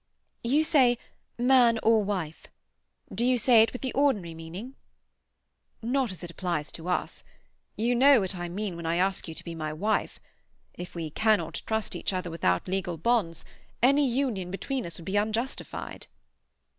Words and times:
"You 0.43 0.63
say 0.63 0.97
"man 1.37 1.77
and 1.83 2.07
wife." 2.07 2.47
Do 3.13 3.23
you 3.23 3.37
say 3.37 3.61
it 3.61 3.71
with 3.71 3.83
the 3.83 3.93
ordinary 3.93 4.33
meaning?" 4.33 4.73
"Not 5.83 6.11
as 6.11 6.23
it 6.23 6.31
applies 6.31 6.71
to 6.71 6.89
us. 6.89 7.23
You 7.77 7.93
know 7.93 8.19
what 8.19 8.33
I 8.35 8.49
mean 8.49 8.75
when 8.75 8.87
I 8.87 8.95
ask 8.95 9.27
you 9.27 9.35
to 9.35 9.43
be 9.43 9.53
my 9.53 9.71
wife. 9.71 10.19
If 10.73 10.95
we 10.95 11.11
cannot 11.11 11.61
trust 11.67 11.95
each 11.95 12.13
other 12.13 12.31
without 12.31 12.67
legal 12.67 12.97
bonds, 12.97 13.45
any 13.83 14.09
union 14.09 14.49
between 14.49 14.87
us 14.87 14.97
would 14.97 15.05
be 15.05 15.17
unjustified." 15.17 16.07